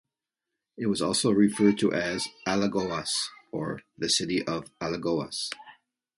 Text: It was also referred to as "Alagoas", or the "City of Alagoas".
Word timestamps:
It 0.79 0.87
was 0.87 0.99
also 1.03 1.29
referred 1.29 1.77
to 1.77 1.93
as 1.93 2.27
"Alagoas", 2.47 3.27
or 3.51 3.83
the 3.99 4.09
"City 4.09 4.41
of 4.47 4.71
Alagoas". 4.81 5.51